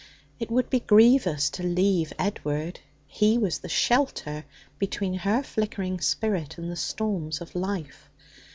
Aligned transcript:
It 0.39 0.49
would 0.49 0.67
be 0.71 0.79
grievous 0.79 1.51
to 1.51 1.61
leave 1.61 2.11
Edward. 2.17 2.79
He 3.05 3.37
was 3.37 3.59
the 3.59 3.69
shelter 3.69 4.45
between 4.79 5.13
her 5.13 5.43
flickering 5.43 6.01
spirit 6.01 6.57
and 6.57 6.71
the 6.71 6.75
storms 6.75 7.39
of 7.39 7.53
life. 7.53 8.09